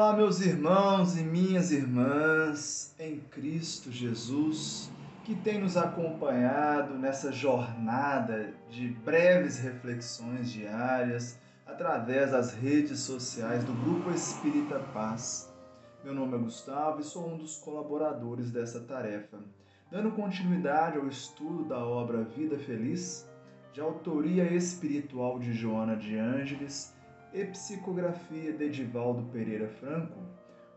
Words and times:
Olá, 0.00 0.14
meus 0.14 0.40
irmãos 0.40 1.18
e 1.18 1.22
minhas 1.22 1.70
irmãs 1.70 2.94
em 2.98 3.20
Cristo 3.20 3.92
Jesus, 3.92 4.90
que 5.24 5.34
tem 5.34 5.60
nos 5.60 5.76
acompanhado 5.76 6.94
nessa 6.94 7.30
jornada 7.30 8.54
de 8.70 8.88
breves 8.88 9.58
reflexões 9.58 10.50
diárias 10.50 11.38
através 11.66 12.30
das 12.30 12.54
redes 12.54 13.00
sociais 13.00 13.62
do 13.62 13.74
Grupo 13.74 14.10
Espírita 14.10 14.78
Paz. 14.94 15.52
Meu 16.02 16.14
nome 16.14 16.34
é 16.34 16.38
Gustavo 16.38 17.02
e 17.02 17.04
sou 17.04 17.28
um 17.28 17.36
dos 17.36 17.58
colaboradores 17.58 18.50
dessa 18.50 18.80
tarefa, 18.80 19.36
dando 19.90 20.12
continuidade 20.12 20.96
ao 20.96 21.08
estudo 21.08 21.66
da 21.66 21.84
obra 21.84 22.24
Vida 22.24 22.58
Feliz, 22.58 23.28
de 23.70 23.82
autoria 23.82 24.50
espiritual 24.50 25.38
de 25.38 25.52
Joana 25.52 25.94
de 25.94 26.16
Ângeles 26.16 26.98
e 27.32 27.44
psicografia 27.44 28.52
de 28.52 28.64
Edivaldo 28.64 29.22
Pereira 29.30 29.68
Franco, 29.68 30.18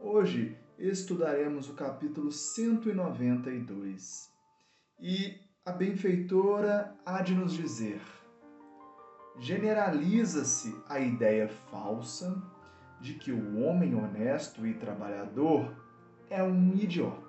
hoje 0.00 0.56
estudaremos 0.78 1.70
o 1.70 1.74
capítulo 1.74 2.30
192. 2.30 4.30
E 5.00 5.40
a 5.64 5.72
benfeitora 5.72 6.94
há 7.04 7.20
de 7.22 7.34
nos 7.34 7.54
dizer: 7.54 8.00
generaliza-se 9.38 10.76
a 10.86 11.00
ideia 11.00 11.48
falsa 11.70 12.42
de 13.00 13.14
que 13.14 13.32
o 13.32 13.60
homem 13.60 13.94
honesto 13.94 14.66
e 14.66 14.74
trabalhador 14.74 15.74
é 16.28 16.42
um 16.42 16.74
idiota. 16.74 17.24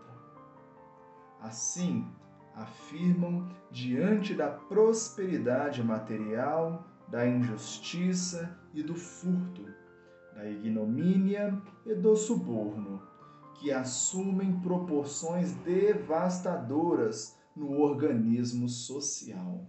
Assim, 1.40 2.06
afirmam 2.54 3.48
diante 3.72 4.34
da 4.34 4.50
prosperidade 4.50 5.82
material 5.84 6.86
da 7.08 7.28
injustiça 7.28 8.58
e 8.74 8.82
do 8.82 8.96
furto, 8.96 9.66
da 10.34 10.50
ignomínia 10.50 11.62
e 11.86 11.94
do 11.94 12.16
suborno, 12.16 13.02
que 13.56 13.72
assumem 13.72 14.60
proporções 14.60 15.54
devastadoras 15.56 17.38
no 17.56 17.80
organismo 17.80 18.68
social. 18.68 19.66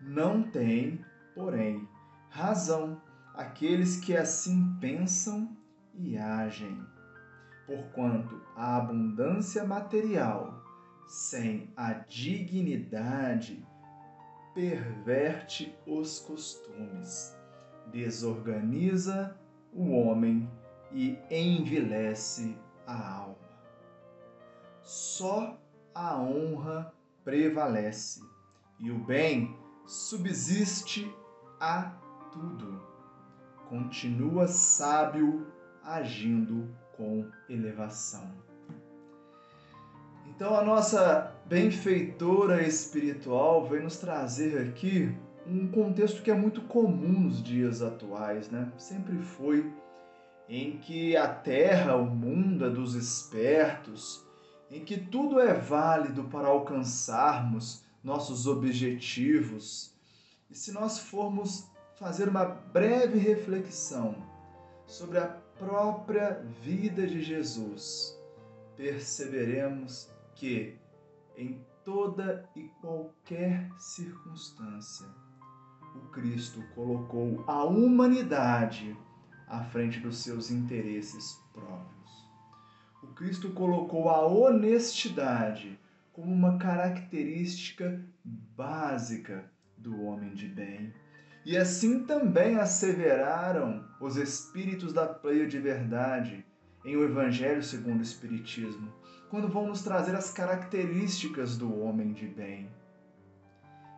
Não 0.00 0.42
tem, 0.42 1.04
porém, 1.34 1.86
razão 2.30 3.00
aqueles 3.34 3.98
que 3.98 4.16
assim 4.16 4.76
pensam 4.80 5.54
e 5.94 6.16
agem, 6.16 6.80
porquanto 7.66 8.40
a 8.54 8.76
abundância 8.76 9.64
material 9.64 10.62
sem 11.06 11.70
a 11.76 11.92
dignidade 11.92 13.64
perverte 14.56 15.78
os 15.86 16.18
costumes, 16.18 17.38
desorganiza 17.92 19.38
o 19.70 19.90
homem 19.90 20.50
e 20.90 21.18
envilece 21.30 22.56
a 22.86 23.18
alma. 23.18 23.36
Só 24.80 25.60
a 25.94 26.16
honra 26.18 26.90
prevalece 27.22 28.22
e 28.80 28.90
o 28.90 28.98
bem 28.98 29.54
subsiste 29.84 31.14
a 31.60 31.90
tudo. 32.32 32.82
Continua 33.68 34.48
sábio 34.48 35.52
agindo 35.82 36.74
com 36.96 37.30
elevação. 37.46 38.32
Então 40.36 40.54
a 40.54 40.62
nossa 40.62 41.32
benfeitora 41.46 42.62
espiritual 42.62 43.66
vem 43.66 43.82
nos 43.82 43.96
trazer 43.96 44.68
aqui 44.68 45.16
um 45.46 45.66
contexto 45.66 46.20
que 46.20 46.30
é 46.30 46.34
muito 46.34 46.60
comum 46.60 47.20
nos 47.20 47.42
dias 47.42 47.80
atuais, 47.80 48.50
né? 48.50 48.70
Sempre 48.76 49.16
foi 49.16 49.72
em 50.46 50.76
que 50.76 51.16
a 51.16 51.26
terra, 51.26 51.96
o 51.96 52.04
mundo 52.04 52.66
é 52.66 52.68
dos 52.68 52.94
espertos, 52.94 54.26
em 54.70 54.84
que 54.84 54.98
tudo 54.98 55.40
é 55.40 55.54
válido 55.54 56.24
para 56.24 56.48
alcançarmos 56.48 57.82
nossos 58.04 58.46
objetivos. 58.46 59.94
E 60.50 60.54
se 60.54 60.70
nós 60.70 60.98
formos 60.98 61.66
fazer 61.98 62.28
uma 62.28 62.44
breve 62.44 63.18
reflexão 63.18 64.14
sobre 64.84 65.16
a 65.16 65.28
própria 65.58 66.44
vida 66.60 67.06
de 67.06 67.22
Jesus, 67.22 68.20
perceberemos 68.76 70.14
que, 70.36 70.78
em 71.36 71.60
toda 71.84 72.48
e 72.54 72.64
qualquer 72.80 73.68
circunstância, 73.78 75.06
o 75.94 76.08
Cristo 76.10 76.62
colocou 76.74 77.42
a 77.46 77.64
humanidade 77.64 78.96
à 79.48 79.62
frente 79.64 79.98
dos 80.00 80.18
seus 80.18 80.50
interesses 80.50 81.42
próprios. 81.52 82.30
O 83.02 83.08
Cristo 83.08 83.50
colocou 83.52 84.10
a 84.10 84.26
honestidade 84.26 85.78
como 86.12 86.32
uma 86.32 86.58
característica 86.58 88.04
básica 88.24 89.50
do 89.76 90.02
homem 90.02 90.34
de 90.34 90.48
bem. 90.48 90.92
E 91.44 91.56
assim 91.56 92.04
também 92.04 92.56
asseveraram 92.56 93.86
os 94.00 94.16
espíritos 94.16 94.92
da 94.92 95.06
pleia 95.06 95.46
de 95.46 95.58
verdade 95.58 96.44
em 96.86 96.96
O 96.96 97.02
Evangelho 97.02 97.64
segundo 97.64 97.98
o 97.98 98.02
Espiritismo, 98.02 98.92
quando 99.28 99.48
vão 99.48 99.66
nos 99.66 99.82
trazer 99.82 100.14
as 100.14 100.32
características 100.32 101.58
do 101.58 101.80
homem 101.82 102.12
de 102.12 102.28
bem. 102.28 102.70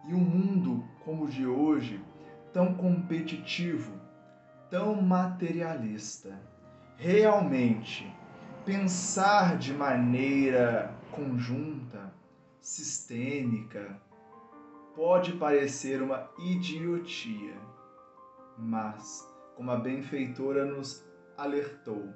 E 0.06 0.14
um 0.14 0.20
mundo 0.20 0.82
como 1.04 1.24
o 1.24 1.28
de 1.28 1.46
hoje, 1.46 2.00
tão 2.50 2.74
competitivo, 2.74 3.92
tão 4.70 5.02
materialista, 5.02 6.40
realmente 6.96 8.10
pensar 8.64 9.58
de 9.58 9.74
maneira 9.74 10.94
conjunta, 11.12 12.12
sistêmica, 12.60 14.00
pode 14.94 15.32
parecer 15.34 16.02
uma 16.02 16.30
idiotia, 16.38 17.54
mas, 18.56 19.30
como 19.56 19.70
a 19.70 19.76
benfeitora 19.76 20.64
nos 20.64 21.06
alertou, 21.36 22.12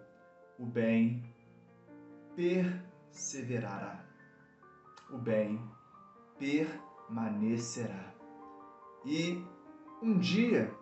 o 0.58 0.66
bem 0.66 1.22
perseverará, 2.36 4.04
o 5.10 5.18
bem 5.18 5.60
permanecerá. 6.38 8.12
E 9.04 9.44
um 10.02 10.18
dia, 10.18 10.72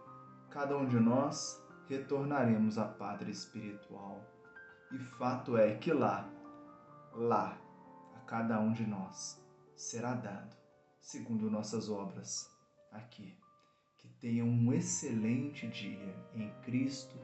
cada 0.51 0.77
um 0.77 0.87
de 0.87 0.99
nós 0.99 1.63
retornaremos 1.89 2.79
à 2.79 2.87
pátria 2.87 3.33
espiritual. 3.33 4.25
E 4.93 4.99
fato 4.99 5.57
é 5.57 5.77
que 5.77 5.93
lá, 5.93 6.29
lá, 7.13 7.59
a 8.17 8.21
cada 8.21 8.61
um 8.61 8.73
de 8.73 8.87
nós 8.87 9.41
será 9.77 10.15
dado, 10.15 10.57
segundo 11.01 11.51
nossas 11.51 11.89
obras, 11.89 12.51
aqui. 12.93 13.39
Que 13.99 14.09
tenham 14.21 14.47
um 14.47 14.73
excelente 14.73 15.69
dia 15.69 16.17
em 16.35 16.51
Cristo, 16.63 17.19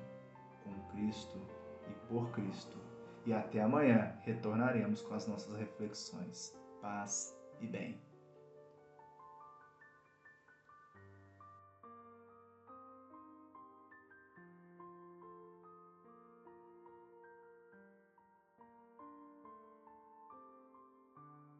com 0.62 0.88
Cristo 0.88 1.40
e 1.88 2.08
por 2.08 2.30
Cristo. 2.32 2.76
E 3.24 3.32
até 3.32 3.60
amanhã 3.60 4.16
retornaremos 4.22 5.02
com 5.02 5.14
as 5.14 5.26
nossas 5.26 5.56
reflexões. 5.56 6.56
Paz 6.80 7.36
e 7.60 7.66
bem. 7.66 8.00